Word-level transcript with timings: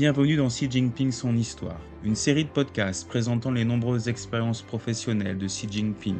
Bienvenue 0.00 0.36
dans 0.36 0.48
Xi 0.48 0.66
Jinping 0.70 1.12
Son 1.12 1.36
Histoire, 1.36 1.78
une 2.04 2.16
série 2.16 2.44
de 2.44 2.48
podcasts 2.48 3.06
présentant 3.06 3.50
les 3.50 3.66
nombreuses 3.66 4.08
expériences 4.08 4.62
professionnelles 4.62 5.36
de 5.36 5.46
Xi 5.46 5.68
Jinping 5.70 6.16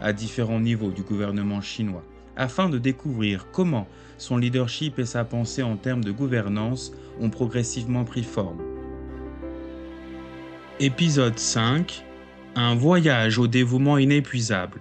à 0.00 0.12
différents 0.12 0.60
niveaux 0.60 0.92
du 0.92 1.02
gouvernement 1.02 1.60
chinois, 1.60 2.04
afin 2.36 2.68
de 2.68 2.78
découvrir 2.78 3.48
comment 3.50 3.88
son 4.18 4.36
leadership 4.36 5.00
et 5.00 5.04
sa 5.04 5.24
pensée 5.24 5.64
en 5.64 5.76
termes 5.76 6.04
de 6.04 6.12
gouvernance 6.12 6.92
ont 7.20 7.28
progressivement 7.28 8.04
pris 8.04 8.22
forme. 8.22 8.62
Épisode 10.78 11.36
5 11.36 12.04
Un 12.54 12.76
voyage 12.76 13.40
au 13.40 13.48
dévouement 13.48 13.98
inépuisable. 13.98 14.80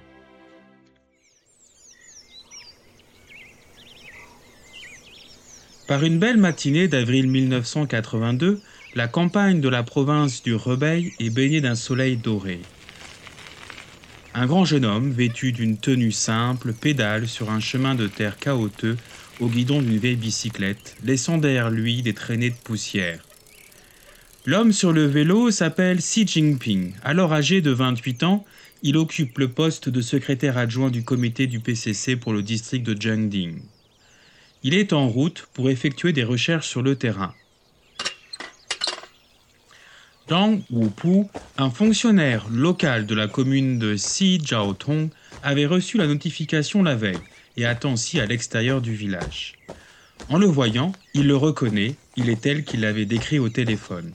Par 5.88 6.06
une 6.06 6.18
belle 6.18 6.38
matinée 6.38 6.88
d'avril 6.88 7.28
1982, 7.28 8.62
la 8.96 9.10
campagne 9.10 9.60
de 9.60 9.68
la 9.68 9.84
province 9.84 10.42
du 10.42 10.56
Rebeil 10.56 11.12
est 11.20 11.30
baignée 11.30 11.60
d'un 11.60 11.76
soleil 11.76 12.16
doré. 12.16 12.62
Un 14.34 14.46
grand 14.46 14.64
jeune 14.64 14.86
homme, 14.86 15.12
vêtu 15.12 15.52
d'une 15.52 15.78
tenue 15.78 16.14
simple, 16.14 16.72
pédale 16.72 17.28
sur 17.28 17.52
un 17.52 17.60
chemin 17.60 17.96
de 17.96 18.08
terre 18.08 18.38
chaotique 18.38 18.98
au 19.42 19.50
guidon 19.50 19.82
d'une 19.82 19.98
vieille 19.98 20.16
bicyclette, 20.16 20.96
laissant 21.04 21.38
derrière 21.38 21.70
lui 21.70 22.02
des 22.02 22.14
traînées 22.14 22.52
de 22.52 22.56
poussière. 22.64 23.20
L'homme 24.46 24.72
sur 24.72 24.94
le 24.94 25.06
vélo 25.06 25.52
s'appelle 25.52 25.98
Xi 25.98 26.26
Jinping. 26.26 26.94
Alors 27.04 27.34
âgé 27.34 27.60
de 27.60 27.72
28 27.72 28.24
ans, 28.24 28.46
il 28.84 28.96
occupe 28.96 29.38
le 29.38 29.50
poste 29.50 29.90
de 29.90 30.00
secrétaire 30.00 30.58
adjoint 30.58 30.90
du 30.90 31.04
comité 31.04 31.46
du 31.46 31.60
PCC 31.60 32.16
pour 32.16 32.32
le 32.32 32.42
district 32.42 32.86
de 32.86 33.00
Jiangding 33.00 33.60
il 34.64 34.74
est 34.74 34.94
en 34.94 35.08
route 35.08 35.48
pour 35.54 35.70
effectuer 35.70 36.14
des 36.14 36.24
recherches 36.24 36.68
sur 36.68 36.82
le 36.82 36.96
terrain. 36.96 37.34
Zhang 40.30 40.62
Wupu, 40.72 41.28
un 41.58 41.70
fonctionnaire 41.70 42.48
local 42.50 43.06
de 43.06 43.14
la 43.14 43.28
commune 43.28 43.78
de 43.78 43.96
Xijiaotong, 43.96 45.10
avait 45.44 45.66
reçu 45.66 45.98
la 45.98 46.08
notification 46.08 46.82
la 46.82 46.96
veille 46.96 47.20
et 47.58 47.66
attend 47.66 47.98
si 47.98 48.20
à 48.20 48.26
l'extérieur 48.26 48.82
du 48.82 48.96
village. 48.96 49.56
En 50.30 50.38
le 50.38 50.46
voyant, 50.46 50.94
il 51.14 51.28
le 51.28 51.36
reconnaît, 51.36 51.96
il 52.16 52.30
est 52.30 52.42
tel 52.42 52.64
qu'il 52.64 52.80
l'avait 52.82 53.06
décrit 53.06 53.40
au 53.40 53.50
téléphone. 53.50 54.14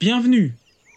Bienvenue. 0.00 0.54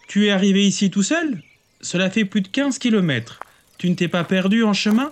Tu 0.08 0.28
es 0.28 0.32
arrivé 0.32 0.66
ici 0.66 0.90
tout 0.90 1.04
seul? 1.04 1.44
Cela 1.82 2.10
fait 2.10 2.26
plus 2.26 2.42
de 2.42 2.48
15 2.48 2.80
kilomètres. 2.80 3.42
Tu 3.78 3.90
ne 3.90 3.96
t'es 3.96 4.08
pas 4.08 4.24
perdu 4.24 4.64
en 4.64 4.74
chemin? 4.74 5.12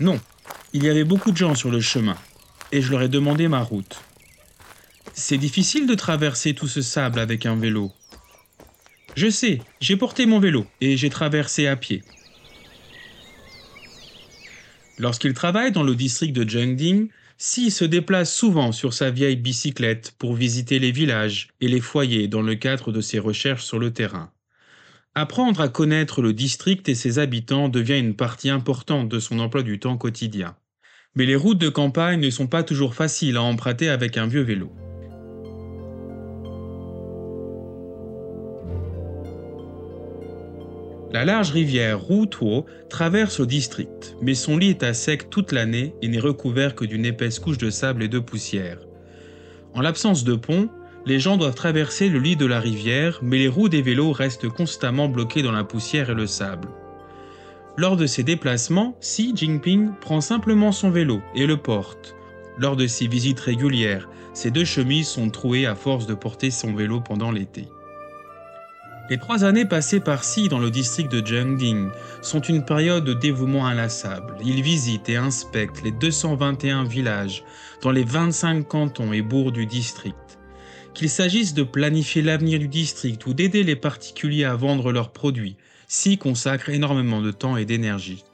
Non, 0.00 0.20
il 0.76 0.84
y 0.84 0.90
avait 0.90 1.04
beaucoup 1.04 1.30
de 1.30 1.38
gens 1.38 1.54
sur 1.54 1.70
le 1.70 1.80
chemin, 1.80 2.18
et 2.70 2.82
je 2.82 2.90
leur 2.90 3.00
ai 3.00 3.08
demandé 3.08 3.48
ma 3.48 3.62
route. 3.62 4.02
C'est 5.14 5.38
difficile 5.38 5.86
de 5.86 5.94
traverser 5.94 6.52
tout 6.52 6.68
ce 6.68 6.82
sable 6.82 7.18
avec 7.18 7.46
un 7.46 7.56
vélo. 7.56 7.92
Je 9.14 9.30
sais, 9.30 9.62
j'ai 9.80 9.96
porté 9.96 10.26
mon 10.26 10.38
vélo 10.38 10.66
et 10.82 10.98
j'ai 10.98 11.08
traversé 11.08 11.66
à 11.66 11.76
pied. 11.76 12.02
Lorsqu'il 14.98 15.32
travaille 15.32 15.72
dans 15.72 15.82
le 15.82 15.94
district 15.94 16.36
de 16.36 16.46
Jiangding, 16.46 17.08
Si 17.38 17.70
se 17.70 17.84
déplace 17.86 18.34
souvent 18.34 18.72
sur 18.72 18.92
sa 18.92 19.10
vieille 19.10 19.36
bicyclette 19.36 20.14
pour 20.18 20.34
visiter 20.34 20.78
les 20.78 20.92
villages 20.92 21.48
et 21.62 21.68
les 21.68 21.80
foyers 21.80 22.28
dans 22.28 22.42
le 22.42 22.54
cadre 22.54 22.92
de 22.92 23.00
ses 23.00 23.18
recherches 23.18 23.64
sur 23.64 23.78
le 23.78 23.92
terrain. 23.92 24.30
Apprendre 25.14 25.62
à 25.62 25.68
connaître 25.68 26.20
le 26.20 26.34
district 26.34 26.88
et 26.90 26.94
ses 26.94 27.18
habitants 27.18 27.70
devient 27.70 27.98
une 27.98 28.16
partie 28.16 28.50
importante 28.50 29.08
de 29.08 29.18
son 29.18 29.38
emploi 29.38 29.62
du 29.62 29.78
temps 29.78 29.98
quotidien. 29.98 30.56
Mais 31.16 31.26
les 31.26 31.36
routes 31.36 31.58
de 31.58 31.68
campagne 31.68 32.20
ne 32.20 32.30
sont 32.30 32.46
pas 32.46 32.62
toujours 32.62 32.94
faciles 32.94 33.36
à 33.36 33.42
emprunter 33.42 33.88
avec 33.88 34.16
un 34.16 34.26
vieux 34.26 34.42
vélo. 34.42 34.70
La 41.12 41.24
large 41.24 41.52
rivière 41.52 42.06
Rutuo 42.06 42.66
traverse 42.90 43.40
le 43.40 43.46
district, 43.46 44.16
mais 44.20 44.34
son 44.34 44.58
lit 44.58 44.68
est 44.68 44.82
à 44.82 44.92
sec 44.92 45.30
toute 45.30 45.52
l'année 45.52 45.94
et 46.02 46.08
n'est 46.08 46.20
recouvert 46.20 46.74
que 46.74 46.84
d'une 46.84 47.06
épaisse 47.06 47.38
couche 47.38 47.56
de 47.56 47.70
sable 47.70 48.02
et 48.02 48.08
de 48.08 48.18
poussière. 48.18 48.78
En 49.72 49.80
l'absence 49.80 50.24
de 50.24 50.34
pont, 50.34 50.68
les 51.06 51.18
gens 51.18 51.38
doivent 51.38 51.54
traverser 51.54 52.10
le 52.10 52.18
lit 52.18 52.36
de 52.36 52.44
la 52.44 52.60
rivière, 52.60 53.20
mais 53.22 53.38
les 53.38 53.48
roues 53.48 53.70
des 53.70 53.80
vélos 53.80 54.12
restent 54.12 54.48
constamment 54.48 55.08
bloquées 55.08 55.42
dans 55.42 55.52
la 55.52 55.64
poussière 55.64 56.10
et 56.10 56.14
le 56.14 56.26
sable. 56.26 56.68
Lors 57.78 57.98
de 57.98 58.06
ses 58.06 58.22
déplacements, 58.22 58.96
Xi 59.02 59.32
Jinping 59.36 59.90
prend 60.00 60.22
simplement 60.22 60.72
son 60.72 60.90
vélo 60.90 61.20
et 61.34 61.46
le 61.46 61.58
porte. 61.58 62.14
Lors 62.56 62.74
de 62.74 62.86
ses 62.86 63.06
visites 63.06 63.40
régulières, 63.40 64.08
ses 64.32 64.50
deux 64.50 64.64
chemises 64.64 65.08
sont 65.08 65.28
trouées 65.28 65.66
à 65.66 65.74
force 65.74 66.06
de 66.06 66.14
porter 66.14 66.50
son 66.50 66.72
vélo 66.72 67.02
pendant 67.02 67.30
l'été. 67.30 67.68
Les 69.10 69.18
trois 69.18 69.44
années 69.44 69.66
passées 69.66 70.00
par 70.00 70.22
Xi 70.22 70.48
dans 70.48 70.58
le 70.58 70.70
district 70.70 71.12
de 71.12 71.24
Jiangding 71.24 71.90
sont 72.22 72.40
une 72.40 72.64
période 72.64 73.04
de 73.04 73.12
dévouement 73.12 73.66
inlassable. 73.66 74.36
Il 74.42 74.62
visite 74.62 75.10
et 75.10 75.16
inspecte 75.16 75.82
les 75.84 75.92
221 75.92 76.84
villages 76.84 77.44
dans 77.82 77.92
les 77.92 78.04
25 78.04 78.66
cantons 78.66 79.12
et 79.12 79.22
bourgs 79.22 79.52
du 79.52 79.66
district. 79.66 80.38
Qu'il 80.94 81.10
s'agisse 81.10 81.52
de 81.52 81.62
planifier 81.62 82.22
l'avenir 82.22 82.58
du 82.58 82.68
district 82.68 83.26
ou 83.26 83.34
d'aider 83.34 83.64
les 83.64 83.76
particuliers 83.76 84.44
à 84.44 84.56
vendre 84.56 84.92
leurs 84.92 85.12
produits, 85.12 85.56
s'y 85.86 86.18
consacre 86.18 86.70
énormément 86.70 87.20
de 87.20 87.30
temps 87.30 87.56
et 87.56 87.64
d'énergie. 87.64 88.24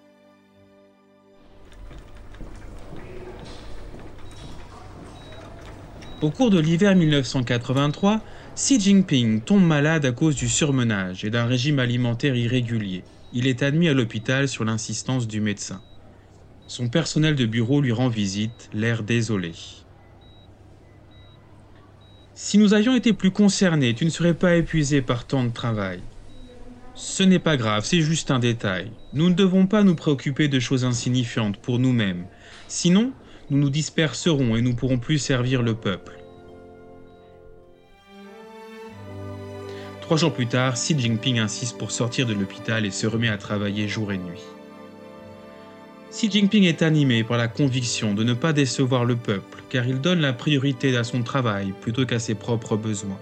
Au 6.23 6.31
cours 6.31 6.51
de 6.51 6.61
l'hiver 6.61 6.95
1983, 6.95 8.21
Xi 8.55 8.79
Jinping 8.79 9.41
tombe 9.41 9.65
malade 9.65 10.05
à 10.05 10.13
cause 10.13 10.37
du 10.37 10.49
surmenage 10.49 11.25
et 11.25 11.31
d'un 11.31 11.47
régime 11.47 11.81
alimentaire 11.81 12.37
irrégulier. 12.37 13.03
Il 13.33 13.47
est 13.47 13.63
admis 13.63 13.89
à 13.89 13.95
l'hôpital 13.95 14.47
sur 14.47 14.65
l'insistance 14.65 15.27
du 15.27 15.41
médecin. 15.41 15.83
Son 16.69 16.89
personnel 16.89 17.35
de 17.35 17.45
bureau 17.45 17.81
lui 17.81 17.93
rend 17.93 18.09
visite, 18.09 18.71
l'air 18.73 19.03
désolé. 19.03 19.53
Si 22.35 22.57
nous 22.57 22.73
avions 22.73 22.95
été 22.95 23.13
plus 23.13 23.31
concernés, 23.31 23.95
tu 23.95 24.05
ne 24.05 24.11
serais 24.11 24.35
pas 24.35 24.57
épuisé 24.57 25.03
par 25.03 25.27
tant 25.27 25.45
de 25.45 25.51
travail. 25.51 26.01
Ce 27.05 27.25
n'est 27.25 27.41
pas 27.41 27.57
grave, 27.57 27.85
c'est 27.85 28.01
juste 28.01 28.31
un 28.31 28.39
détail. 28.39 28.93
Nous 29.13 29.29
ne 29.29 29.35
devons 29.35 29.67
pas 29.67 29.83
nous 29.83 29.97
préoccuper 29.97 30.47
de 30.47 30.61
choses 30.61 30.85
insignifiantes 30.85 31.57
pour 31.57 31.81
nous-mêmes. 31.81 32.27
Sinon, 32.69 33.11
nous 33.51 33.59
nous 33.59 33.71
disperserons 33.71 34.55
et 34.55 34.63
nous 34.63 34.77
pourrons 34.77 35.01
plus 35.01 35.19
servir 35.19 35.63
le 35.63 35.75
peuple. 35.75 36.13
Trois 40.01 40.17
jours 40.17 40.33
plus 40.33 40.47
tard, 40.47 40.75
Xi 40.75 40.97
Jinping 40.97 41.41
insiste 41.41 41.77
pour 41.77 41.91
sortir 41.91 42.25
de 42.25 42.35
l'hôpital 42.35 42.87
et 42.87 42.93
se 42.93 43.09
remet 43.09 43.29
à 43.29 43.37
travailler 43.37 43.89
jour 43.89 44.13
et 44.13 44.19
nuit. 44.19 44.41
Xi 46.13 46.31
Jinping 46.31 46.63
est 46.63 46.83
animé 46.83 47.25
par 47.25 47.37
la 47.37 47.49
conviction 47.49 48.15
de 48.15 48.23
ne 48.23 48.33
pas 48.33 48.53
décevoir 48.53 49.05
le 49.05 49.17
peuple, 49.17 49.65
car 49.71 49.89
il 49.89 50.01
donne 50.01 50.21
la 50.21 50.33
priorité 50.33 50.97
à 50.97 51.03
son 51.03 51.25
travail 51.25 51.75
plutôt 51.81 52.07
qu'à 52.07 52.21
ses 52.21 52.37
propres 52.37 52.77
besoins. 52.77 53.19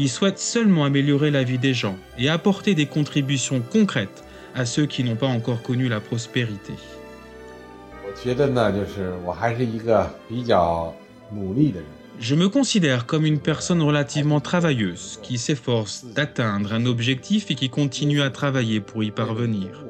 Il 0.00 0.08
souhaite 0.08 0.38
seulement 0.38 0.84
améliorer 0.84 1.32
la 1.32 1.42
vie 1.42 1.58
des 1.58 1.74
gens 1.74 1.96
et 2.18 2.28
apporter 2.28 2.76
des 2.76 2.86
contributions 2.86 3.60
concrètes 3.60 4.22
à 4.54 4.64
ceux 4.64 4.86
qui 4.86 5.02
n'ont 5.02 5.16
pas 5.16 5.26
encore 5.26 5.60
connu 5.60 5.88
la 5.88 5.98
prospérité. 5.98 6.74
Je 12.20 12.34
me 12.34 12.48
considère 12.48 13.06
comme 13.06 13.26
une 13.26 13.40
personne 13.40 13.82
relativement 13.82 14.40
travailleuse, 14.40 15.18
qui 15.22 15.36
s'efforce 15.36 16.04
d'atteindre 16.04 16.72
un 16.72 16.86
objectif 16.86 17.50
et 17.50 17.56
qui 17.56 17.68
continue 17.68 18.22
à 18.22 18.30
travailler 18.30 18.80
pour 18.80 19.02
y 19.02 19.10
parvenir. 19.10 19.84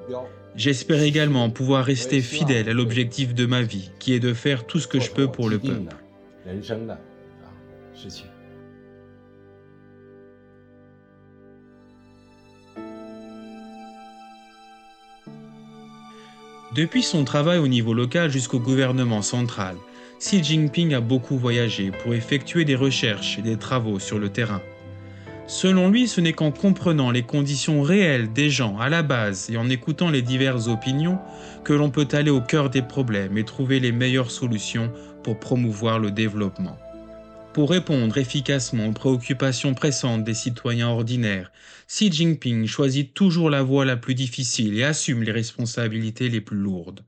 J'espère 0.56 1.02
également 1.02 1.50
pouvoir 1.50 1.84
rester 1.84 2.22
fidèle 2.22 2.68
à 2.70 2.72
l'objectif 2.72 3.34
de 3.34 3.44
ma 3.44 3.60
vie, 3.60 3.90
qui 3.98 4.14
est 4.14 4.20
de 4.20 4.32
faire 4.32 4.66
tout 4.66 4.80
ce 4.80 4.88
que 4.88 5.00
je 5.00 5.10
peux 5.10 5.28
pour 5.28 5.50
le 5.50 5.58
peuple. 5.58 5.94
Depuis 16.78 17.02
son 17.02 17.24
travail 17.24 17.58
au 17.58 17.66
niveau 17.66 17.92
local 17.92 18.30
jusqu'au 18.30 18.60
gouvernement 18.60 19.20
central, 19.20 19.74
Xi 20.20 20.44
Jinping 20.44 20.94
a 20.94 21.00
beaucoup 21.00 21.36
voyagé 21.36 21.90
pour 21.90 22.14
effectuer 22.14 22.64
des 22.64 22.76
recherches 22.76 23.36
et 23.36 23.42
des 23.42 23.56
travaux 23.56 23.98
sur 23.98 24.20
le 24.20 24.28
terrain. 24.28 24.62
Selon 25.48 25.90
lui, 25.90 26.06
ce 26.06 26.20
n'est 26.20 26.34
qu'en 26.34 26.52
comprenant 26.52 27.10
les 27.10 27.24
conditions 27.24 27.82
réelles 27.82 28.32
des 28.32 28.48
gens 28.48 28.78
à 28.78 28.88
la 28.88 29.02
base 29.02 29.50
et 29.50 29.56
en 29.56 29.68
écoutant 29.68 30.08
les 30.08 30.22
diverses 30.22 30.68
opinions 30.68 31.18
que 31.64 31.72
l'on 31.72 31.90
peut 31.90 32.06
aller 32.12 32.30
au 32.30 32.40
cœur 32.40 32.70
des 32.70 32.82
problèmes 32.82 33.36
et 33.36 33.44
trouver 33.44 33.80
les 33.80 33.90
meilleures 33.90 34.30
solutions 34.30 34.92
pour 35.24 35.40
promouvoir 35.40 35.98
le 35.98 36.12
développement. 36.12 36.78
Pour 37.58 37.70
répondre 37.70 38.16
efficacement 38.18 38.86
aux 38.86 38.92
préoccupations 38.92 39.74
pressantes 39.74 40.22
des 40.22 40.32
citoyens 40.32 40.90
ordinaires, 40.90 41.50
Xi 41.88 42.12
Jinping 42.12 42.66
choisit 42.68 43.12
toujours 43.12 43.50
la 43.50 43.64
voie 43.64 43.84
la 43.84 43.96
plus 43.96 44.14
difficile 44.14 44.78
et 44.78 44.84
assume 44.84 45.24
les 45.24 45.32
responsabilités 45.32 46.28
les 46.28 46.40
plus 46.40 46.56
lourdes. 46.56 47.04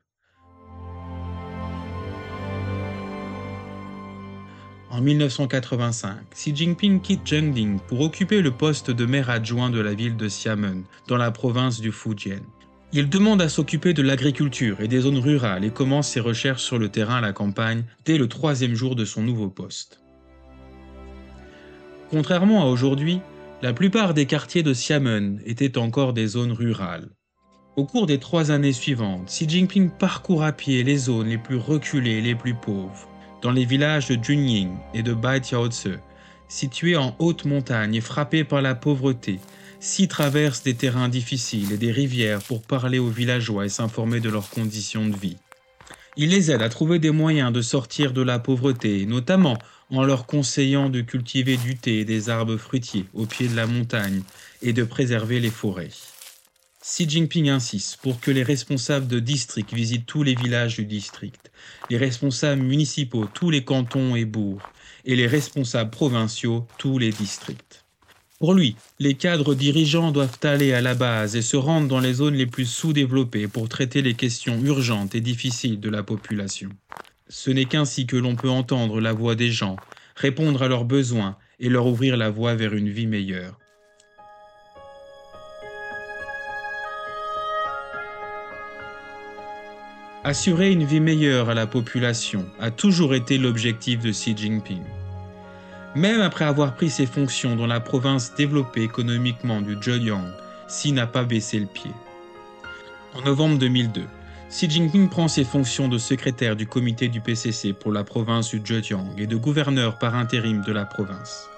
En 4.90 4.98
en 4.98 5.00
1985, 5.00 6.16
Xi 6.32 6.56
Jinping 6.56 7.00
quitte 7.00 7.28
Zhengding 7.28 7.78
pour 7.86 8.00
occuper 8.00 8.42
le 8.42 8.50
poste 8.50 8.90
de 8.90 9.06
maire 9.06 9.30
adjoint 9.30 9.70
de 9.70 9.78
la 9.78 9.94
ville 9.94 10.16
de 10.16 10.26
Xiamen, 10.26 10.82
dans 11.06 11.16
la 11.16 11.30
province 11.30 11.80
du 11.80 11.92
Fujian. 11.92 12.42
Il 12.92 13.08
demande 13.08 13.40
à 13.40 13.48
s'occuper 13.48 13.94
de 13.94 14.02
l'agriculture 14.02 14.80
et 14.80 14.88
des 14.88 15.02
zones 15.02 15.18
rurales 15.18 15.64
et 15.64 15.70
commence 15.70 16.08
ses 16.08 16.18
recherches 16.18 16.64
sur 16.64 16.80
le 16.80 16.88
terrain 16.88 17.18
à 17.18 17.20
la 17.20 17.32
campagne 17.32 17.84
dès 18.04 18.18
le 18.18 18.26
troisième 18.26 18.74
jour 18.74 18.96
de 18.96 19.04
son 19.04 19.22
nouveau 19.22 19.48
poste. 19.48 20.00
Contrairement 22.10 22.62
à 22.62 22.66
aujourd'hui, 22.66 23.20
la 23.62 23.72
plupart 23.72 24.14
des 24.14 24.26
quartiers 24.26 24.64
de 24.64 24.72
Xiamen 24.72 25.38
étaient 25.46 25.78
encore 25.78 26.12
des 26.12 26.26
zones 26.26 26.50
rurales. 26.50 27.08
Au 27.76 27.84
cours 27.84 28.06
des 28.06 28.18
trois 28.18 28.50
années 28.50 28.72
suivantes, 28.72 29.26
Xi 29.26 29.48
Jinping 29.48 29.90
parcourt 29.90 30.42
à 30.42 30.50
pied 30.50 30.82
les 30.82 30.96
zones 30.96 31.28
les 31.28 31.38
plus 31.38 31.56
reculées 31.56 32.18
et 32.18 32.20
les 32.20 32.34
plus 32.34 32.54
pauvres, 32.54 33.08
dans 33.42 33.52
les 33.52 33.64
villages 33.64 34.08
de 34.08 34.22
Junying 34.22 34.72
et 34.92 35.04
de 35.04 35.14
Baijiaozi, 35.14 35.90
situés 36.48 36.96
en 36.96 37.14
haute 37.20 37.44
montagne 37.44 37.94
et 37.94 38.00
frappés 38.00 38.42
par 38.42 38.60
la 38.60 38.74
pauvreté, 38.74 39.38
Xi 39.80 40.08
traverse 40.08 40.64
des 40.64 40.74
terrains 40.74 41.08
difficiles 41.08 41.72
et 41.72 41.78
des 41.78 41.92
rivières 41.92 42.42
pour 42.42 42.62
parler 42.62 42.98
aux 42.98 43.08
villageois 43.08 43.66
et 43.66 43.70
s'informer 43.70 44.18
de 44.18 44.30
leurs 44.30 44.50
conditions 44.50 45.06
de 45.06 45.16
vie. 45.16 45.36
Il 46.16 46.30
les 46.30 46.50
aide 46.50 46.60
à 46.60 46.68
trouver 46.68 46.98
des 46.98 47.12
moyens 47.12 47.52
de 47.52 47.62
sortir 47.62 48.12
de 48.12 48.20
la 48.20 48.40
pauvreté, 48.40 49.06
notamment 49.06 49.56
en 49.90 50.04
leur 50.04 50.26
conseillant 50.26 50.88
de 50.88 51.00
cultiver 51.00 51.56
du 51.56 51.76
thé 51.76 52.00
et 52.00 52.04
des 52.04 52.28
arbres 52.28 52.56
fruitiers 52.56 53.06
au 53.14 53.26
pied 53.26 53.48
de 53.48 53.56
la 53.56 53.66
montagne 53.66 54.22
et 54.62 54.72
de 54.72 54.84
préserver 54.84 55.40
les 55.40 55.50
forêts. 55.50 55.90
Xi 56.82 57.08
Jinping 57.08 57.50
insiste 57.50 57.98
pour 57.98 58.20
que 58.20 58.30
les 58.30 58.42
responsables 58.42 59.06
de 59.06 59.20
district 59.20 59.72
visitent 59.74 60.06
tous 60.06 60.22
les 60.22 60.34
villages 60.34 60.76
du 60.76 60.86
district, 60.86 61.50
les 61.90 61.98
responsables 61.98 62.62
municipaux 62.62 63.26
tous 63.26 63.50
les 63.50 63.64
cantons 63.64 64.16
et 64.16 64.24
bourgs, 64.24 64.62
et 65.04 65.14
les 65.14 65.26
responsables 65.26 65.90
provinciaux 65.90 66.66
tous 66.78 66.98
les 66.98 67.10
districts. 67.10 67.84
Pour 68.38 68.54
lui, 68.54 68.76
les 68.98 69.12
cadres 69.12 69.54
dirigeants 69.54 70.12
doivent 70.12 70.38
aller 70.42 70.72
à 70.72 70.80
la 70.80 70.94
base 70.94 71.36
et 71.36 71.42
se 71.42 71.58
rendre 71.58 71.88
dans 71.88 72.00
les 72.00 72.14
zones 72.14 72.36
les 72.36 72.46
plus 72.46 72.64
sous-développées 72.64 73.48
pour 73.48 73.68
traiter 73.68 74.00
les 74.00 74.14
questions 74.14 74.58
urgentes 74.62 75.14
et 75.14 75.20
difficiles 75.20 75.78
de 75.78 75.90
la 75.90 76.02
population. 76.02 76.70
Ce 77.32 77.48
n'est 77.48 77.64
qu'ainsi 77.64 78.06
que 78.06 78.16
l'on 78.16 78.34
peut 78.34 78.50
entendre 78.50 79.00
la 79.00 79.12
voix 79.12 79.36
des 79.36 79.52
gens, 79.52 79.76
répondre 80.16 80.64
à 80.64 80.68
leurs 80.68 80.84
besoins 80.84 81.36
et 81.60 81.68
leur 81.68 81.86
ouvrir 81.86 82.16
la 82.16 82.28
voie 82.28 82.56
vers 82.56 82.74
une 82.74 82.88
vie 82.88 83.06
meilleure. 83.06 83.56
Assurer 90.24 90.72
une 90.72 90.84
vie 90.84 90.98
meilleure 90.98 91.48
à 91.48 91.54
la 91.54 91.68
population 91.68 92.46
a 92.58 92.72
toujours 92.72 93.14
été 93.14 93.38
l'objectif 93.38 94.00
de 94.00 94.10
Xi 94.10 94.36
Jinping. 94.36 94.82
Même 95.94 96.20
après 96.20 96.44
avoir 96.44 96.74
pris 96.74 96.90
ses 96.90 97.06
fonctions 97.06 97.54
dans 97.54 97.68
la 97.68 97.78
province 97.78 98.34
développée 98.34 98.82
économiquement 98.82 99.60
du 99.60 99.76
Zhejiang, 99.80 100.26
Xi 100.66 100.90
n'a 100.90 101.06
pas 101.06 101.22
baissé 101.22 101.60
le 101.60 101.66
pied. 101.66 101.92
En 103.14 103.22
novembre 103.22 103.58
2002, 103.58 104.02
Xi 104.50 104.68
Jinping 104.68 105.08
prend 105.08 105.28
ses 105.28 105.44
fonctions 105.44 105.86
de 105.86 105.96
secrétaire 105.96 106.56
du 106.56 106.66
comité 106.66 107.06
du 107.06 107.20
PCC 107.20 107.72
pour 107.72 107.92
la 107.92 108.02
province 108.02 108.50
du 108.50 108.60
Zhejiang 108.64 109.14
et 109.16 109.28
de 109.28 109.36
gouverneur 109.36 109.96
par 109.96 110.16
intérim 110.16 110.62
de 110.66 110.72
la 110.72 110.84
province. 110.84 111.48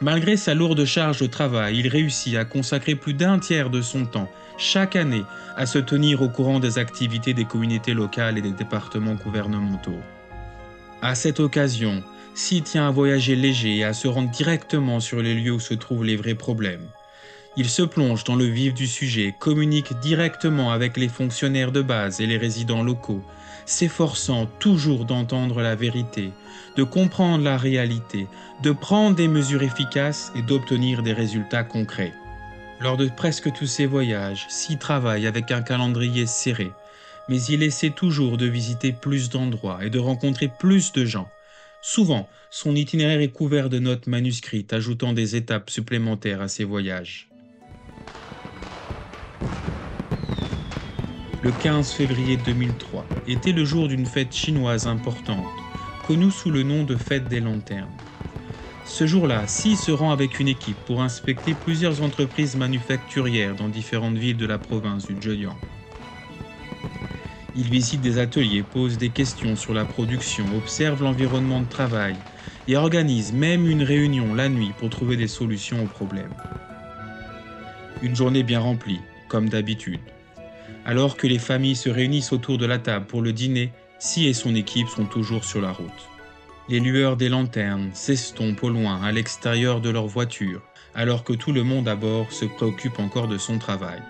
Malgré 0.00 0.36
sa 0.36 0.52
lourde 0.52 0.84
charge 0.84 1.20
de 1.20 1.28
travail, 1.28 1.78
il 1.78 1.86
réussit 1.86 2.34
à 2.34 2.44
consacrer 2.44 2.96
plus 2.96 3.14
d'un 3.14 3.38
tiers 3.38 3.70
de 3.70 3.80
son 3.80 4.06
temps 4.06 4.28
chaque 4.58 4.96
année 4.96 5.22
à 5.56 5.66
se 5.66 5.78
tenir 5.78 6.20
au 6.20 6.28
courant 6.28 6.58
des 6.58 6.78
activités 6.78 7.32
des 7.32 7.44
communautés 7.44 7.94
locales 7.94 8.38
et 8.38 8.42
des 8.42 8.50
départements 8.50 9.14
gouvernementaux. 9.14 10.00
À 11.02 11.14
cette 11.14 11.38
occasion, 11.38 12.02
s'y 12.34 12.60
tient 12.60 12.88
à 12.88 12.90
voyager 12.90 13.36
léger 13.36 13.76
et 13.76 13.84
à 13.84 13.92
se 13.92 14.08
rendre 14.08 14.30
directement 14.30 14.98
sur 14.98 15.22
les 15.22 15.34
lieux 15.34 15.52
où 15.52 15.60
se 15.60 15.74
trouvent 15.74 16.04
les 16.04 16.16
vrais 16.16 16.34
problèmes. 16.34 16.88
Il 17.56 17.68
se 17.68 17.82
plonge 17.82 18.24
dans 18.24 18.36
le 18.36 18.44
vif 18.44 18.74
du 18.74 18.86
sujet, 18.86 19.34
communique 19.38 19.98
directement 20.00 20.72
avec 20.72 20.96
les 20.96 21.08
fonctionnaires 21.08 21.72
de 21.72 21.80
base 21.80 22.20
et 22.20 22.26
les 22.26 22.36
résidents 22.36 22.82
locaux, 22.82 23.22
s'efforçant 23.64 24.46
toujours 24.58 25.06
d'entendre 25.06 25.62
la 25.62 25.74
vérité, 25.74 26.32
de 26.76 26.82
comprendre 26.82 27.44
la 27.44 27.56
réalité, 27.56 28.26
de 28.62 28.72
prendre 28.72 29.16
des 29.16 29.28
mesures 29.28 29.62
efficaces 29.62 30.32
et 30.34 30.42
d'obtenir 30.42 31.02
des 31.02 31.14
résultats 31.14 31.64
concrets. 31.64 32.12
Lors 32.80 32.98
de 32.98 33.08
presque 33.08 33.50
tous 33.52 33.66
ses 33.66 33.86
voyages, 33.86 34.46
s'y 34.50 34.76
travaille 34.76 35.26
avec 35.26 35.50
un 35.50 35.62
calendrier 35.62 36.26
serré, 36.26 36.70
mais 37.28 37.42
il 37.44 37.62
essaie 37.62 37.90
toujours 37.90 38.36
de 38.36 38.46
visiter 38.46 38.92
plus 38.92 39.30
d'endroits 39.30 39.78
et 39.82 39.88
de 39.88 39.98
rencontrer 39.98 40.50
plus 40.58 40.92
de 40.92 41.06
gens, 41.06 41.28
Souvent, 41.88 42.28
son 42.50 42.74
itinéraire 42.74 43.20
est 43.20 43.28
couvert 43.28 43.70
de 43.70 43.78
notes 43.78 44.08
manuscrites 44.08 44.72
ajoutant 44.72 45.12
des 45.12 45.36
étapes 45.36 45.70
supplémentaires 45.70 46.40
à 46.40 46.48
ses 46.48 46.64
voyages. 46.64 47.28
Le 51.42 51.52
15 51.52 51.92
février 51.92 52.38
2003 52.38 53.06
était 53.28 53.52
le 53.52 53.64
jour 53.66 53.88
d'une 53.88 54.06
fête 54.06 54.34
chinoise 54.34 54.86
importante, 54.86 55.44
connue 56.06 56.30
sous 56.30 56.50
le 56.50 56.62
nom 56.62 56.82
de 56.82 56.96
Fête 56.96 57.28
des 57.28 57.40
Lanternes. 57.40 57.90
Ce 58.86 59.06
jour-là, 59.06 59.46
Si 59.46 59.76
se 59.76 59.90
rend 59.90 60.12
avec 60.12 60.40
une 60.40 60.48
équipe 60.48 60.78
pour 60.86 61.02
inspecter 61.02 61.52
plusieurs 61.52 62.00
entreprises 62.00 62.56
manufacturières 62.56 63.54
dans 63.54 63.68
différentes 63.68 64.16
villes 64.16 64.38
de 64.38 64.46
la 64.46 64.58
province 64.58 65.06
du 65.08 65.20
Zhejiang. 65.20 65.56
Il 67.54 67.68
visite 67.68 68.00
des 68.00 68.18
ateliers, 68.18 68.62
pose 68.62 68.96
des 68.96 69.10
questions 69.10 69.56
sur 69.56 69.74
la 69.74 69.84
production, 69.84 70.46
observe 70.56 71.02
l'environnement 71.02 71.60
de 71.60 71.68
travail 71.68 72.16
et 72.66 72.76
organise 72.76 73.34
même 73.34 73.68
une 73.68 73.82
réunion 73.82 74.34
la 74.34 74.48
nuit 74.48 74.72
pour 74.78 74.88
trouver 74.88 75.16
des 75.16 75.28
solutions 75.28 75.84
aux 75.84 75.88
problèmes. 75.88 76.34
Une 78.02 78.16
journée 78.16 78.42
bien 78.42 78.60
remplie, 78.60 79.00
comme 79.28 79.50
d'habitude. 79.50 80.00
Alors 80.88 81.16
que 81.16 81.26
les 81.26 81.40
familles 81.40 81.74
se 81.74 81.90
réunissent 81.90 82.32
autour 82.32 82.58
de 82.58 82.64
la 82.64 82.78
table 82.78 83.06
pour 83.06 83.20
le 83.20 83.32
dîner, 83.32 83.72
Si 83.98 84.28
et 84.28 84.34
son 84.34 84.54
équipe 84.54 84.86
sont 84.88 85.06
toujours 85.06 85.44
sur 85.44 85.60
la 85.60 85.72
route. 85.72 86.08
Les 86.68 86.78
lueurs 86.78 87.16
des 87.16 87.28
lanternes 87.28 87.90
s'estompent 87.92 88.62
au 88.62 88.68
loin 88.68 89.02
à 89.02 89.10
l'extérieur 89.10 89.80
de 89.80 89.90
leur 89.90 90.06
voiture, 90.06 90.62
alors 90.94 91.24
que 91.24 91.32
tout 91.32 91.50
le 91.50 91.64
monde 91.64 91.88
à 91.88 91.96
bord 91.96 92.30
se 92.30 92.44
préoccupe 92.44 93.00
encore 93.00 93.26
de 93.26 93.36
son 93.36 93.58
travail. 93.58 94.00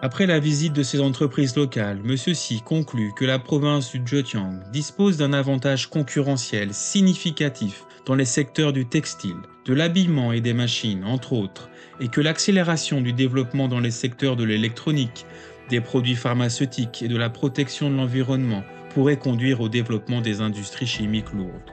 Après 0.00 0.26
la 0.26 0.38
visite 0.38 0.74
de 0.74 0.84
ces 0.84 1.00
entreprises 1.00 1.56
locales, 1.56 2.00
M. 2.04 2.14
Xi 2.14 2.60
conclut 2.64 3.12
que 3.16 3.24
la 3.24 3.40
province 3.40 3.90
du 3.90 4.02
Zhejiang 4.06 4.60
dispose 4.70 5.16
d'un 5.16 5.32
avantage 5.32 5.88
concurrentiel 5.88 6.72
significatif 6.72 7.84
dans 8.04 8.14
les 8.14 8.26
secteurs 8.26 8.72
du 8.72 8.86
textile, 8.86 9.38
de 9.64 9.74
l'habillement 9.74 10.32
et 10.32 10.40
des 10.40 10.52
machines, 10.52 11.02
entre 11.02 11.32
autres, 11.32 11.68
et 12.00 12.08
que 12.08 12.20
l'accélération 12.20 13.00
du 13.00 13.12
développement 13.12 13.68
dans 13.68 13.80
les 13.80 13.90
secteurs 13.90 14.36
de 14.36 14.44
l'électronique, 14.44 15.26
des 15.68 15.80
produits 15.80 16.16
pharmaceutiques 16.16 17.02
et 17.02 17.08
de 17.08 17.16
la 17.16 17.30
protection 17.30 17.90
de 17.90 17.96
l'environnement 17.96 18.62
pourrait 18.94 19.18
conduire 19.18 19.60
au 19.60 19.68
développement 19.68 20.20
des 20.20 20.40
industries 20.40 20.86
chimiques 20.86 21.32
lourdes. 21.32 21.72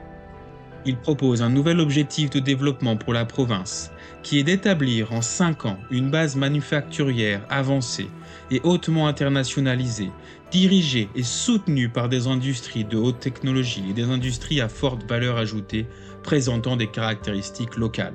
Il 0.86 0.96
propose 0.96 1.40
un 1.40 1.48
nouvel 1.48 1.80
objectif 1.80 2.28
de 2.28 2.40
développement 2.40 2.96
pour 2.96 3.14
la 3.14 3.24
province, 3.24 3.90
qui 4.22 4.38
est 4.38 4.42
d'établir 4.42 5.12
en 5.12 5.22
5 5.22 5.64
ans 5.64 5.78
une 5.90 6.10
base 6.10 6.36
manufacturière 6.36 7.46
avancée 7.48 8.10
et 8.50 8.60
hautement 8.64 9.08
internationalisée, 9.08 10.10
dirigée 10.50 11.08
et 11.14 11.22
soutenue 11.22 11.88
par 11.88 12.10
des 12.10 12.26
industries 12.26 12.84
de 12.84 12.98
haute 12.98 13.20
technologie 13.20 13.84
et 13.88 13.94
des 13.94 14.10
industries 14.10 14.60
à 14.60 14.68
forte 14.68 15.08
valeur 15.08 15.38
ajoutée 15.38 15.86
présentant 16.22 16.76
des 16.76 16.88
caractéristiques 16.88 17.76
locales. 17.76 18.14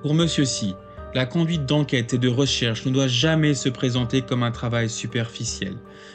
Pour 0.00 0.12
M. 0.12 0.26
Si, 0.28 0.74
la 1.14 1.26
conduite 1.26 1.66
d'enquête 1.66 2.14
et 2.14 2.18
de 2.18 2.28
recherche 2.28 2.86
ne 2.86 2.90
doit 2.90 3.08
jamais 3.08 3.54
se 3.54 3.68
présenter 3.68 4.22
comme 4.22 4.42
un 4.42 4.52
travail 4.52 4.88
superficiel, 4.88 5.74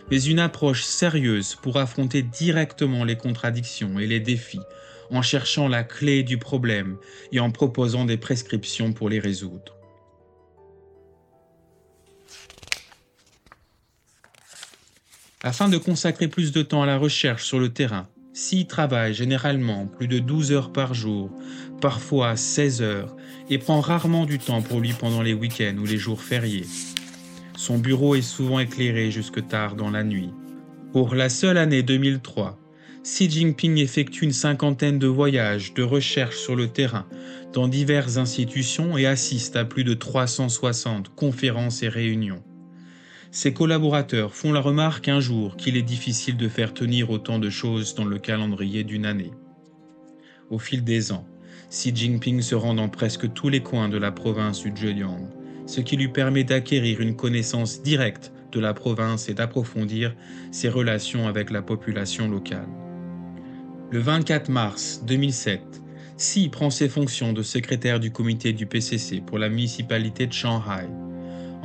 mais 0.09 0.23
une 0.23 0.39
approche 0.39 0.83
sérieuse 0.83 1.55
pour 1.55 1.77
affronter 1.77 2.21
directement 2.21 3.03
les 3.03 3.17
contradictions 3.17 3.99
et 3.99 4.07
les 4.07 4.19
défis, 4.19 4.61
en 5.11 5.21
cherchant 5.21 5.67
la 5.67 5.83
clé 5.83 6.23
du 6.23 6.37
problème 6.37 6.97
et 7.31 7.39
en 7.39 7.51
proposant 7.51 8.05
des 8.05 8.17
prescriptions 8.17 8.93
pour 8.93 9.09
les 9.09 9.19
résoudre. 9.19 9.75
Afin 15.43 15.69
de 15.69 15.77
consacrer 15.77 16.27
plus 16.27 16.51
de 16.51 16.63
temps 16.63 16.81
à 16.81 16.87
la 16.87 16.97
recherche 16.97 17.43
sur 17.43 17.59
le 17.59 17.69
terrain, 17.69 18.07
s'y 18.33 18.65
travaille 18.65 19.13
généralement 19.13 19.85
plus 19.85 20.07
de 20.07 20.19
12 20.19 20.51
heures 20.51 20.73
par 20.73 20.93
jour, 20.93 21.29
parfois 21.81 22.35
16 22.35 22.81
heures, 22.81 23.15
et 23.49 23.57
prend 23.57 23.81
rarement 23.81 24.25
du 24.25 24.39
temps 24.39 24.61
pour 24.61 24.79
lui 24.79 24.93
pendant 24.93 25.21
les 25.21 25.33
week-ends 25.33 25.77
ou 25.79 25.85
les 25.85 25.97
jours 25.97 26.21
fériés. 26.21 26.65
Son 27.55 27.77
bureau 27.77 28.15
est 28.15 28.21
souvent 28.21 28.59
éclairé 28.59 29.11
jusque 29.11 29.47
tard 29.47 29.75
dans 29.75 29.91
la 29.91 30.03
nuit. 30.03 30.31
Pour 30.91 31.15
la 31.15 31.29
seule 31.29 31.57
année 31.57 31.83
2003, 31.83 32.57
Xi 33.03 33.29
Jinping 33.29 33.77
effectue 33.77 34.23
une 34.23 34.31
cinquantaine 34.31 34.97
de 34.97 35.07
voyages 35.07 35.73
de 35.73 35.83
recherche 35.83 36.37
sur 36.37 36.55
le 36.55 36.69
terrain 36.69 37.05
dans 37.53 37.67
diverses 37.67 38.17
institutions 38.17 38.97
et 38.97 39.05
assiste 39.05 39.55
à 39.55 39.63
plus 39.63 39.83
de 39.83 39.93
360 39.93 41.09
conférences 41.15 41.83
et 41.83 41.87
réunions. 41.87 42.43
Ses 43.31 43.53
collaborateurs 43.53 44.33
font 44.33 44.53
la 44.53 44.59
remarque 44.59 45.07
un 45.07 45.19
jour 45.19 45.55
qu'il 45.55 45.77
est 45.77 45.81
difficile 45.81 46.37
de 46.37 46.47
faire 46.47 46.73
tenir 46.73 47.09
autant 47.09 47.37
de 47.37 47.49
choses 47.49 47.93
dans 47.93 48.05
le 48.05 48.17
calendrier 48.17 48.83
d'une 48.83 49.05
année. 49.05 49.31
Au 50.49 50.57
fil 50.57 50.83
des 50.83 51.11
ans, 51.11 51.27
Xi 51.69 51.95
Jinping 51.95 52.41
se 52.41 52.55
rend 52.55 52.74
dans 52.74 52.89
presque 52.89 53.31
tous 53.34 53.50
les 53.50 53.62
coins 53.62 53.89
de 53.89 53.98
la 53.98 54.12
province 54.12 54.63
du 54.63 54.72
Zhejiang, 54.75 55.27
ce 55.65 55.81
qui 55.81 55.98
lui 55.98 56.07
permet 56.07 56.43
d'acquérir 56.43 57.01
une 57.01 57.15
connaissance 57.15 57.81
directe 57.81 58.31
de 58.51 58.60
la 58.60 58.74
province 58.74 59.29
et 59.29 59.34
d'approfondir 59.34 60.15
ses 60.51 60.69
relations 60.69 61.27
avec 61.27 61.50
la 61.50 61.62
population 61.62 62.29
locale. 62.29 62.67
Le 63.91 64.00
24 64.00 64.50
mars 64.50 65.03
2007, 65.05 65.81
Xi 66.17 66.50
prend 66.50 66.69
ses 66.69 66.88
fonctions 66.88 67.34
de 67.34 67.41
secrétaire 67.41 68.00
du 68.00 68.12
comité 68.12 68.53
du 68.53 68.65
PCC 68.65 69.22
pour 69.22 69.38
la 69.38 69.50
municipalité 69.50 70.27
de 70.27 70.34
Shanghai 70.34 70.88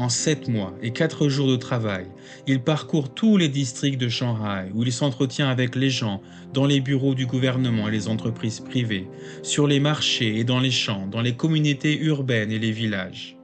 en 0.00 0.08
sept 0.08 0.48
mois 0.48 0.74
et 0.80 0.92
quatre 0.92 1.28
jours 1.28 1.46
de 1.46 1.56
travail, 1.56 2.06
il 2.46 2.62
parcourt 2.62 3.12
tous 3.12 3.36
les 3.36 3.50
districts 3.50 4.00
de 4.00 4.08
Shanghai 4.08 4.70
où 4.74 4.82
il 4.82 4.92
s'entretient 4.92 5.50
avec 5.50 5.76
les 5.76 5.90
gens, 5.90 6.22
dans 6.54 6.64
les 6.64 6.80
bureaux 6.80 7.14
du 7.14 7.26
gouvernement 7.26 7.86
et 7.86 7.90
les 7.90 8.08
entreprises 8.08 8.60
privées, 8.60 9.08
sur 9.42 9.66
les 9.66 9.78
marchés 9.78 10.38
et 10.38 10.44
dans 10.44 10.58
les 10.58 10.70
champs, 10.70 11.06
dans 11.06 11.20
les 11.20 11.36
communautés 11.36 12.00
urbaines 12.00 12.50
et 12.50 12.58
les 12.58 12.72
villages. 12.72 13.36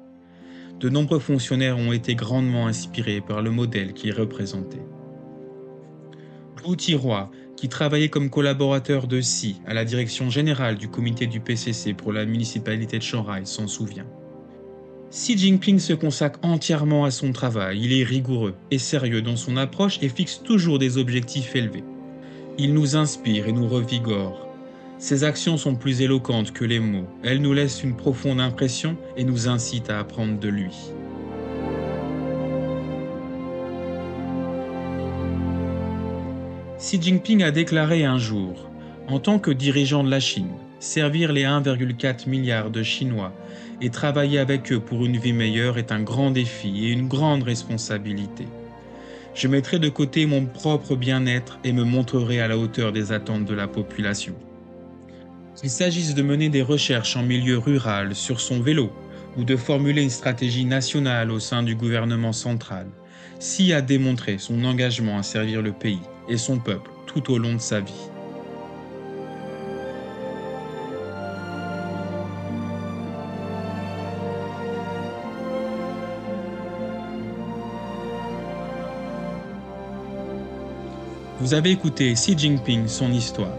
De 0.80 0.88
nombreux 0.88 1.18
fonctionnaires 1.18 1.76
ont 1.76 1.92
été 1.92 2.14
grandement 2.14 2.66
inspirés 2.66 3.20
par 3.20 3.42
le 3.42 3.50
modèle 3.50 3.92
qu'il 3.92 4.14
représentait. 4.14 4.86
Wu 6.66 6.74
Tiroy, 6.76 7.30
qui 7.56 7.68
travaillait 7.68 8.08
comme 8.08 8.30
collaborateur 8.30 9.06
de 9.06 9.20
Xi 9.20 9.60
à 9.66 9.74
la 9.74 9.84
direction 9.84 10.30
générale 10.30 10.78
du 10.78 10.88
comité 10.88 11.26
du 11.26 11.38
PCC 11.38 11.92
pour 11.92 12.14
la 12.14 12.24
municipalité 12.24 12.96
de 12.96 13.02
Shanghai, 13.02 13.42
s'en 13.44 13.68
souvient. 13.68 14.06
Xi 15.10 15.38
Jinping 15.38 15.78
se 15.78 15.92
consacre 15.92 16.40
entièrement 16.42 17.04
à 17.04 17.12
son 17.12 17.30
travail, 17.32 17.80
il 17.80 17.92
est 17.92 18.02
rigoureux 18.02 18.54
et 18.72 18.78
sérieux 18.78 19.22
dans 19.22 19.36
son 19.36 19.56
approche 19.56 19.98
et 20.02 20.08
fixe 20.08 20.42
toujours 20.42 20.80
des 20.80 20.98
objectifs 20.98 21.54
élevés. 21.54 21.84
Il 22.58 22.74
nous 22.74 22.96
inspire 22.96 23.46
et 23.46 23.52
nous 23.52 23.68
revigore. 23.68 24.48
Ses 24.98 25.22
actions 25.22 25.58
sont 25.58 25.76
plus 25.76 26.00
éloquentes 26.00 26.52
que 26.52 26.64
les 26.64 26.80
mots, 26.80 27.06
elles 27.22 27.40
nous 27.40 27.52
laissent 27.52 27.84
une 27.84 27.96
profonde 27.96 28.40
impression 28.40 28.96
et 29.16 29.22
nous 29.22 29.48
incitent 29.48 29.90
à 29.90 30.00
apprendre 30.00 30.40
de 30.40 30.48
lui. 30.48 30.72
Xi 36.78 37.00
Jinping 37.00 37.42
a 37.42 37.52
déclaré 37.52 38.04
un 38.04 38.18
jour, 38.18 38.68
en 39.06 39.20
tant 39.20 39.38
que 39.38 39.52
dirigeant 39.52 40.02
de 40.02 40.10
la 40.10 40.20
Chine, 40.20 40.52
servir 40.78 41.32
les 41.32 41.44
1,4 41.44 42.28
milliard 42.28 42.70
de 42.70 42.82
Chinois 42.82 43.32
et 43.80 43.90
travailler 43.90 44.38
avec 44.38 44.72
eux 44.72 44.80
pour 44.80 45.04
une 45.04 45.16
vie 45.16 45.32
meilleure 45.32 45.78
est 45.78 45.92
un 45.92 46.02
grand 46.02 46.30
défi 46.30 46.86
et 46.86 46.92
une 46.92 47.08
grande 47.08 47.42
responsabilité. 47.42 48.46
Je 49.34 49.48
mettrai 49.48 49.78
de 49.78 49.88
côté 49.88 50.24
mon 50.24 50.46
propre 50.46 50.96
bien-être 50.96 51.58
et 51.62 51.72
me 51.72 51.84
montrerai 51.84 52.40
à 52.40 52.48
la 52.48 52.56
hauteur 52.56 52.92
des 52.92 53.12
attentes 53.12 53.44
de 53.44 53.54
la 53.54 53.68
population. 53.68 54.34
Qu'il 55.54 55.70
s'agisse 55.70 56.14
de 56.14 56.22
mener 56.22 56.48
des 56.48 56.62
recherches 56.62 57.16
en 57.16 57.22
milieu 57.22 57.58
rural 57.58 58.14
sur 58.14 58.40
son 58.40 58.60
vélo 58.60 58.90
ou 59.36 59.44
de 59.44 59.56
formuler 59.56 60.02
une 60.02 60.10
stratégie 60.10 60.64
nationale 60.64 61.30
au 61.30 61.38
sein 61.38 61.62
du 61.62 61.74
gouvernement 61.74 62.32
central, 62.32 62.86
Xi 63.38 63.74
a 63.74 63.82
démontré 63.82 64.38
son 64.38 64.64
engagement 64.64 65.18
à 65.18 65.22
servir 65.22 65.60
le 65.60 65.72
pays 65.72 66.00
et 66.28 66.38
son 66.38 66.58
peuple 66.58 66.90
tout 67.06 67.30
au 67.30 67.38
long 67.38 67.54
de 67.54 67.60
sa 67.60 67.80
vie. 67.80 68.10
Vous 81.38 81.52
avez 81.52 81.70
écouté 81.70 82.14
Xi 82.14 82.36
Jinping, 82.36 82.88
son 82.88 83.12
histoire. 83.12 83.52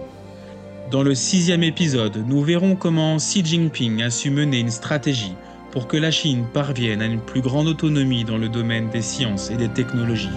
Dans 0.90 1.04
le 1.04 1.14
sixième 1.14 1.62
épisode, 1.62 2.24
nous 2.28 2.42
verrons 2.42 2.76
comment 2.76 3.18
Xi 3.18 3.46
Jinping 3.46 4.02
a 4.02 4.10
su 4.10 4.32
mener 4.32 4.60
une 4.60 4.72
stratégie 4.72 5.36
pour 5.72 5.88
que 5.88 5.96
la 5.96 6.10
Chine 6.10 6.46
parvienne 6.52 7.04
à 7.04 7.06
une 7.06 7.20
plus 7.20 7.42
grande 7.42 7.68
autonomie 7.68 8.24
dans 8.24 8.40
le 8.40 8.50
domaine 8.50 8.90
des 8.90 9.04
sciences 9.04 9.52
et 9.52 9.58
des 9.58 9.70
technologies. 9.70 10.32